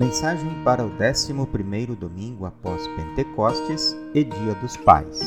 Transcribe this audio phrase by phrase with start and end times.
[0.00, 5.20] Mensagem para o 11º domingo após Pentecostes e Dia dos Pais.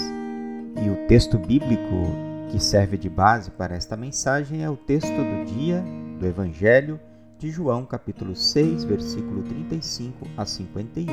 [0.84, 2.08] E o texto bíblico
[2.50, 5.84] que serve de base para esta mensagem é o texto do dia
[6.20, 7.00] do Evangelho
[7.38, 11.06] de João, capítulo 6, versículo 35 a 51.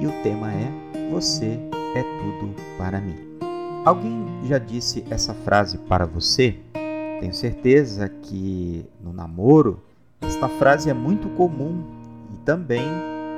[0.00, 1.58] E o tema é Você
[1.96, 3.18] é tudo para mim.
[3.84, 6.60] Alguém já disse essa frase para você?
[7.18, 9.82] Tenho certeza que no namoro
[10.20, 11.82] esta frase é muito comum
[12.44, 12.84] também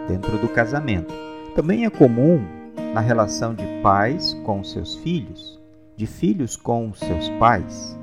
[0.09, 1.15] dentro do casamento.
[1.55, 2.45] Também é comum
[2.93, 5.61] na relação de pais com seus filhos,
[5.97, 7.97] de filhos com seus pais.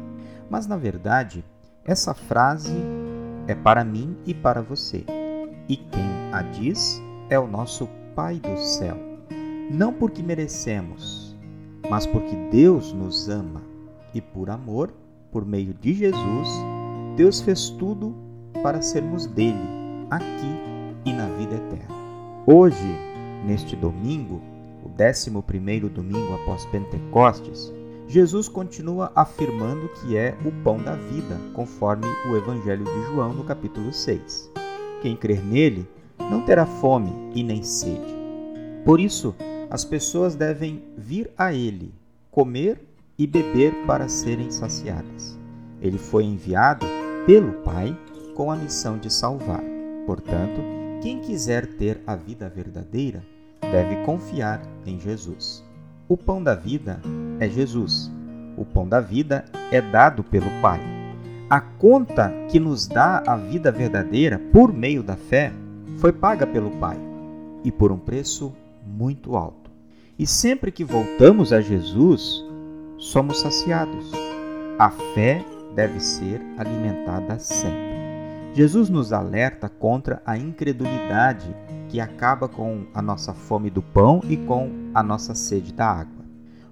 [0.49, 1.43] Mas na verdade,
[1.85, 2.75] essa frase
[3.47, 5.03] é para mim e para você.
[5.67, 8.95] E quem a diz é o nosso Pai do céu.
[9.71, 11.35] Não porque merecemos,
[11.89, 13.63] mas porque Deus nos ama
[14.13, 14.93] e por amor,
[15.31, 16.47] por meio de Jesus,
[17.15, 18.15] Deus fez tudo
[18.61, 19.57] para sermos dele
[20.11, 20.72] aqui
[21.05, 21.95] e na vida eterna.
[22.45, 22.97] Hoje,
[23.45, 24.41] neste domingo,
[24.83, 25.29] o 11
[25.89, 27.73] domingo após Pentecostes,
[28.07, 33.43] Jesus continua afirmando que é o pão da vida, conforme o Evangelho de João no
[33.43, 34.51] capítulo 6.
[35.01, 35.87] Quem crer nele
[36.19, 38.13] não terá fome e nem sede.
[38.85, 39.33] Por isso,
[39.69, 41.93] as pessoas devem vir a ele,
[42.29, 42.85] comer
[43.17, 45.39] e beber para serem saciadas.
[45.81, 46.85] Ele foi enviado
[47.25, 47.97] pelo Pai
[48.35, 49.63] com a missão de salvar.
[50.05, 53.21] Portanto, quem quiser ter a vida verdadeira
[53.61, 55.61] deve confiar em Jesus.
[56.07, 57.01] O pão da vida
[57.41, 58.09] é Jesus.
[58.55, 60.79] O pão da vida é dado pelo Pai.
[61.49, 65.51] A conta que nos dá a vida verdadeira por meio da fé
[65.97, 66.97] foi paga pelo Pai
[67.65, 68.53] e por um preço
[68.87, 69.69] muito alto.
[70.17, 72.45] E sempre que voltamos a Jesus,
[72.97, 74.09] somos saciados.
[74.79, 75.43] A fé
[75.75, 77.92] deve ser alimentada sempre.
[78.53, 81.55] Jesus nos alerta contra a incredulidade
[81.89, 86.23] que acaba com a nossa fome do pão e com a nossa sede da água.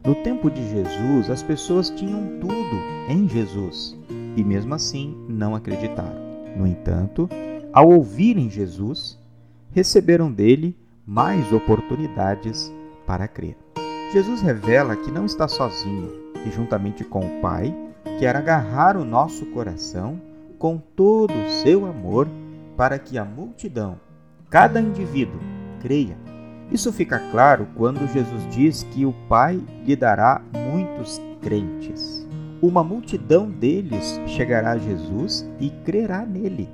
[0.06, 2.76] No tempo de Jesus, as pessoas tinham tudo
[3.10, 3.98] em Jesus
[4.36, 6.22] e mesmo assim não acreditaram.
[6.56, 7.28] No entanto,
[7.74, 9.18] ao ouvirem Jesus,
[9.72, 12.72] receberam dele mais oportunidades
[13.08, 13.58] para crer.
[14.14, 16.12] Jesus revela que não está sozinho
[16.46, 17.74] e, juntamente com o Pai,
[18.20, 20.20] quer agarrar o nosso coração
[20.62, 22.28] com todo o seu amor
[22.78, 24.00] para que a multidão,
[24.48, 25.40] cada indivíduo,
[25.82, 26.16] creia.
[26.72, 32.28] Isso fica claro quando Jesus diz que o Pai lhe dará muitos crentes.
[32.62, 36.70] Uma multidão deles chegará a Jesus e crerá nele,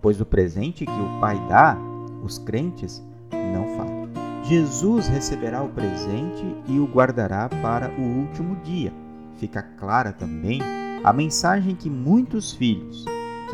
[0.00, 1.76] pois o presente que o Pai dá,
[2.22, 3.02] os crentes
[3.32, 4.08] não falham.
[4.44, 8.92] Jesus receberá o presente e o guardará para o último dia.
[9.38, 10.62] Fica clara também
[11.02, 13.04] a mensagem que muitos filhos,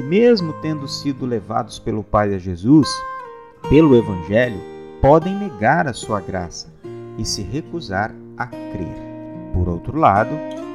[0.01, 2.89] que, mesmo tendo sido levados pelo Pai a Jesus,
[3.69, 4.59] pelo Evangelho,
[4.99, 6.73] podem negar a sua graça
[7.19, 8.97] e se recusar a crer.
[9.53, 10.31] Por outro lado,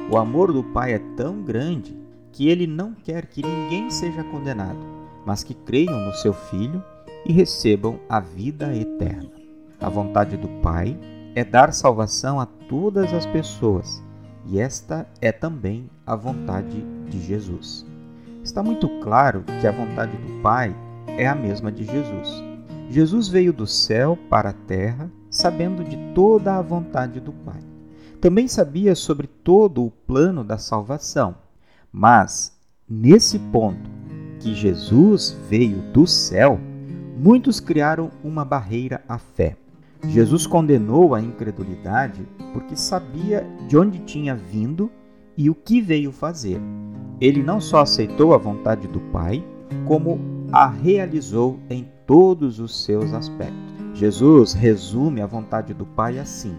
[0.08, 1.98] o amor do Pai é tão grande
[2.30, 4.78] que ele não quer que ninguém seja condenado,
[5.24, 6.80] mas que creiam no seu Filho
[7.24, 9.32] e recebam a vida eterna.
[9.80, 10.96] A vontade do Pai
[11.34, 14.00] é dar salvação a todas as pessoas,
[14.46, 17.84] e esta é também a vontade de Jesus.
[18.46, 20.72] Está muito claro que a vontade do Pai
[21.08, 22.44] é a mesma de Jesus.
[22.88, 27.58] Jesus veio do céu para a terra sabendo de toda a vontade do Pai.
[28.20, 31.34] Também sabia sobre todo o plano da salvação.
[31.90, 32.56] Mas,
[32.88, 33.90] nesse ponto
[34.38, 36.56] que Jesus veio do céu,
[37.18, 39.56] muitos criaram uma barreira à fé.
[40.04, 44.88] Jesus condenou a incredulidade porque sabia de onde tinha vindo
[45.36, 46.60] e o que veio fazer
[47.20, 49.42] ele não só aceitou a vontade do Pai,
[49.86, 50.20] como
[50.52, 53.56] a realizou em todos os seus aspectos.
[53.94, 56.54] Jesus resume a vontade do Pai assim: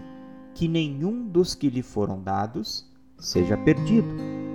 [0.54, 2.86] que nenhum dos que lhe foram dados
[3.18, 4.08] seja perdido,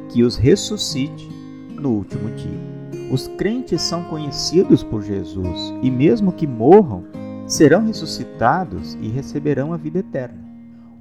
[0.09, 1.29] que os ressuscite
[1.73, 3.09] no último dia.
[3.11, 7.05] Os crentes são conhecidos por Jesus e, mesmo que morram,
[7.47, 10.42] serão ressuscitados e receberão a vida eterna.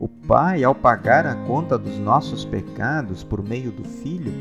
[0.03, 4.33] O Pai, ao pagar a conta dos nossos pecados por meio do Filho,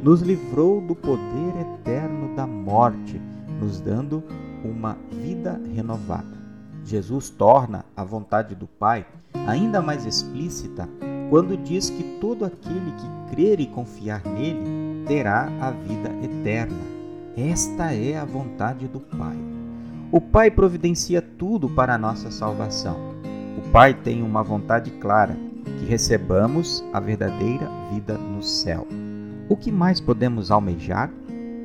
[0.00, 3.20] nos livrou do poder eterno da morte,
[3.60, 4.22] nos dando
[4.64, 6.38] uma vida renovada.
[6.84, 9.04] Jesus torna a vontade do Pai
[9.44, 10.88] ainda mais explícita
[11.28, 16.78] quando diz que todo aquele que crer e confiar nele terá a vida eterna.
[17.36, 19.36] Esta é a vontade do Pai.
[20.12, 23.17] O Pai providencia tudo para a nossa salvação.
[23.58, 25.36] O Pai tem uma vontade clara,
[25.80, 28.86] que recebamos a verdadeira vida no céu.
[29.48, 31.10] O que mais podemos almejar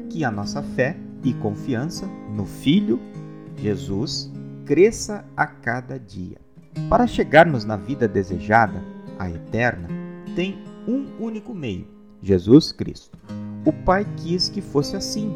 [0.10, 3.00] que a nossa fé e confiança no Filho
[3.56, 4.32] Jesus
[4.66, 6.38] cresça a cada dia.
[6.90, 8.84] Para chegarmos na vida desejada,
[9.20, 9.88] a eterna,
[10.36, 10.58] tem
[10.88, 11.88] um único meio:
[12.24, 13.16] Jesus Cristo.
[13.64, 15.32] O Pai quis que fosse assim.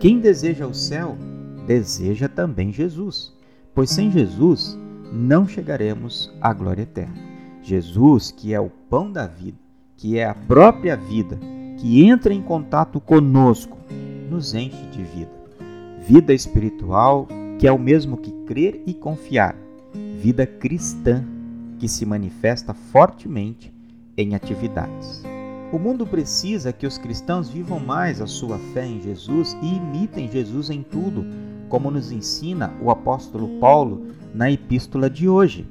[0.00, 1.16] Quem deseja o céu,
[1.64, 3.32] deseja também Jesus,
[3.72, 4.76] pois sem Jesus
[5.12, 7.14] não chegaremos à glória eterna.
[7.62, 9.58] Jesus, que é o pão da vida,
[9.96, 11.38] que é a própria vida,
[11.78, 13.78] que entra em contato conosco,
[14.30, 15.30] nos enche de vida.
[16.06, 17.28] Vida espiritual,
[17.58, 19.54] que é o mesmo que crer e confiar.
[20.18, 21.24] Vida cristã,
[21.78, 23.72] que se manifesta fortemente
[24.16, 25.22] em atividades.
[25.72, 30.30] O mundo precisa que os cristãos vivam mais a sua fé em Jesus e imitem
[30.30, 31.24] Jesus em tudo,
[31.72, 35.66] como nos ensina o apóstolo Paulo na epístola de hoje.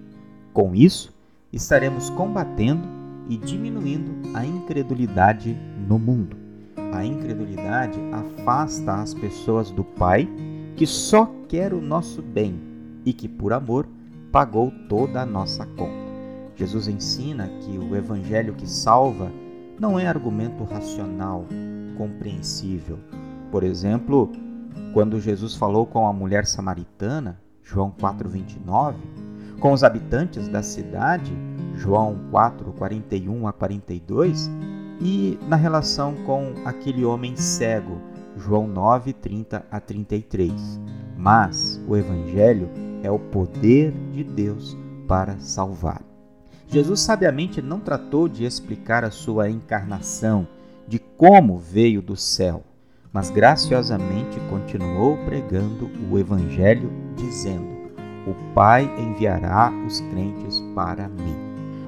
[0.51, 1.13] Com isso,
[1.53, 2.87] estaremos combatendo
[3.29, 5.55] e diminuindo a incredulidade
[5.87, 6.35] no mundo.
[6.91, 10.27] A incredulidade afasta as pessoas do Pai,
[10.75, 12.59] que só quer o nosso bem
[13.05, 13.87] e que, por amor,
[14.31, 16.01] pagou toda a nossa conta.
[16.55, 19.31] Jesus ensina que o evangelho que salva
[19.79, 21.45] não é argumento racional,
[21.95, 22.97] compreensível.
[23.51, 24.31] Por exemplo,
[24.93, 28.95] quando Jesus falou com a mulher samaritana, João 4:29,
[29.59, 31.31] com os habitantes da cidade,
[31.75, 34.49] João 4:41 a 42,
[34.99, 38.01] e na relação com aquele homem cego,
[38.35, 40.79] João 9:30 a 33.
[41.17, 42.69] Mas o evangelho
[43.03, 44.77] é o poder de Deus
[45.07, 46.01] para salvar.
[46.67, 50.47] Jesus sabiamente não tratou de explicar a sua encarnação,
[50.87, 52.63] de como veio do céu
[53.13, 57.67] mas graciosamente continuou pregando o Evangelho, dizendo:
[58.25, 61.35] O Pai enviará os crentes para mim.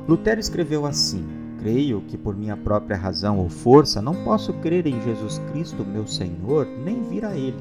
[0.08, 1.26] Lutero escreveu assim:
[1.60, 6.06] Creio que por minha própria razão ou força não posso crer em Jesus Cristo, meu
[6.06, 7.58] Senhor, nem vir a Ele,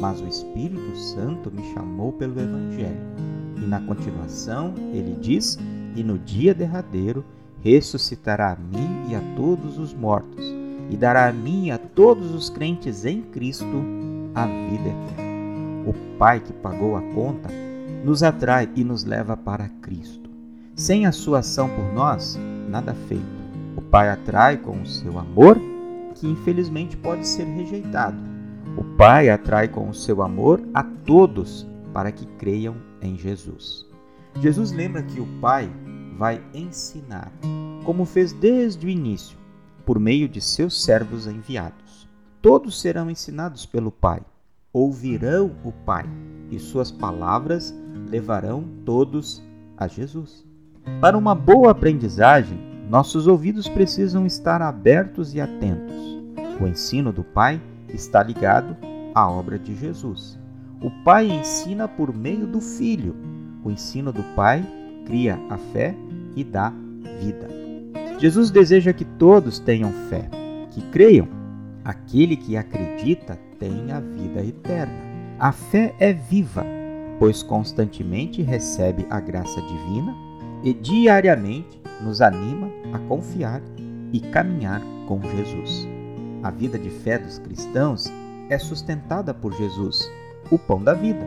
[0.00, 3.14] mas o Espírito Santo me chamou pelo Evangelho.
[3.56, 5.56] E na continuação ele diz:
[5.94, 7.24] E no dia derradeiro
[7.62, 10.53] ressuscitará a mim e a todos os mortos
[10.90, 13.84] e dará a mim e a todos os crentes em Cristo
[14.34, 15.34] a vida eterna.
[15.86, 17.48] O Pai que pagou a conta
[18.04, 20.30] nos atrai e nos leva para Cristo.
[20.74, 22.38] Sem a sua ação por nós,
[22.68, 23.24] nada feito.
[23.76, 25.58] O Pai atrai com o seu amor,
[26.14, 28.16] que infelizmente pode ser rejeitado.
[28.76, 33.86] O Pai atrai com o seu amor a todos para que creiam em Jesus.
[34.40, 35.70] Jesus lembra que o Pai
[36.18, 37.32] vai ensinar,
[37.84, 39.38] como fez desde o início,
[39.84, 42.08] por meio de seus servos enviados.
[42.40, 44.20] Todos serão ensinados pelo Pai,
[44.72, 46.04] ouvirão o Pai,
[46.50, 47.74] e suas palavras
[48.10, 49.42] levarão todos
[49.76, 50.44] a Jesus.
[51.00, 52.58] Para uma boa aprendizagem,
[52.88, 55.94] nossos ouvidos precisam estar abertos e atentos.
[56.60, 58.76] O ensino do Pai está ligado
[59.14, 60.38] à obra de Jesus.
[60.82, 63.16] O Pai ensina por meio do Filho.
[63.64, 64.62] O ensino do Pai
[65.06, 65.94] cria a fé
[66.36, 66.72] e dá
[67.18, 67.63] vida.
[68.24, 70.26] Jesus deseja que todos tenham fé,
[70.70, 71.28] que creiam.
[71.84, 74.94] Aquele que acredita tem a vida eterna.
[75.38, 76.64] A fé é viva,
[77.18, 80.16] pois constantemente recebe a graça divina
[80.62, 83.60] e diariamente nos anima a confiar
[84.10, 85.86] e caminhar com Jesus.
[86.42, 88.10] A vida de fé dos cristãos
[88.48, 90.10] é sustentada por Jesus,
[90.50, 91.26] o pão da vida.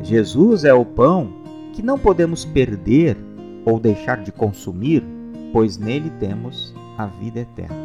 [0.00, 1.28] Jesus é o pão
[1.72, 3.16] que não podemos perder
[3.64, 5.15] ou deixar de consumir
[5.52, 7.76] pois nele temos a vida eterna.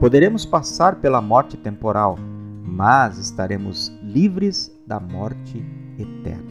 [0.00, 2.18] Poderemos passar pela morte temporal,
[2.62, 5.64] mas estaremos livres da morte
[5.98, 6.50] eterna.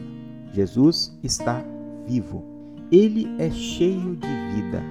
[0.52, 1.62] Jesus está
[2.06, 2.44] vivo.
[2.90, 4.82] Ele é cheio de vida.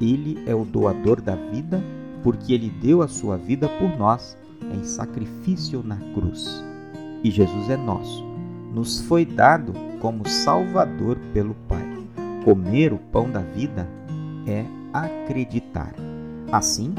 [0.00, 1.82] Ele é o doador da vida,
[2.22, 4.36] porque ele deu a sua vida por nós
[4.72, 6.64] em sacrifício na cruz.
[7.22, 8.24] E Jesus é nosso.
[8.72, 11.86] Nos foi dado como Salvador pelo Pai.
[12.44, 13.86] Comer o pão da vida
[14.46, 15.94] é acreditar.
[16.52, 16.94] Assim,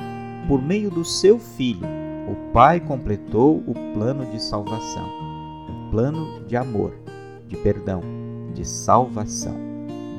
[0.48, 1.88] por meio do seu Filho,
[2.30, 5.08] o Pai completou o plano de salvação,
[5.70, 6.94] um plano de amor,
[7.48, 8.02] de perdão,
[8.54, 9.56] de salvação.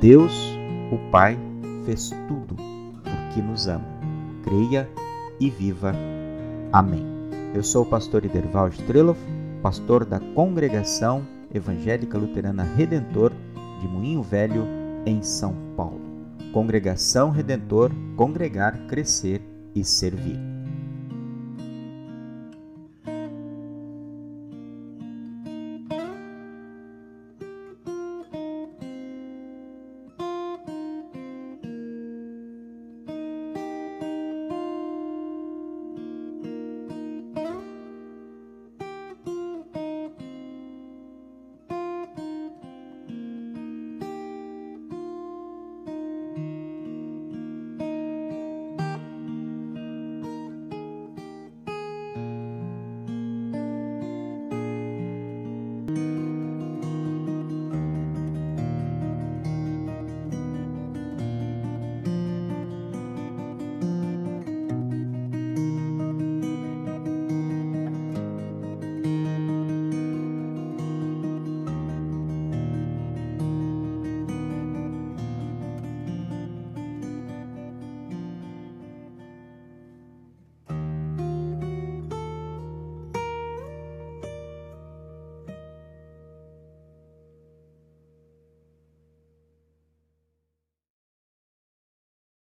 [0.00, 0.32] Deus,
[0.90, 1.38] o Pai,
[1.84, 2.56] fez tudo
[3.02, 3.86] porque nos ama.
[4.42, 4.88] Creia
[5.40, 5.94] e viva.
[6.72, 7.06] Amém.
[7.54, 9.20] Eu sou o pastor Iderval Streloff,
[9.62, 13.32] pastor da Congregação Evangélica Luterana Redentor
[13.80, 14.66] de Moinho Velho,
[15.04, 16.01] em São Paulo.
[16.52, 19.40] Congregação Redentor, congregar, crescer
[19.74, 20.61] e servir.